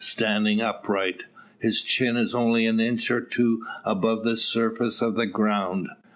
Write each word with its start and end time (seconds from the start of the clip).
Standing 0.03 0.61
upright, 0.61 1.25
his 1.59 1.83
chin 1.83 2.17
is 2.17 2.33
only 2.33 2.65
an 2.65 2.79
inch 2.79 3.11
or 3.11 3.21
two 3.21 3.63
above 3.85 4.23
the 4.23 4.35
surface 4.35 4.99
of 4.99 5.13
the 5.13 5.27
ground. 5.27 5.89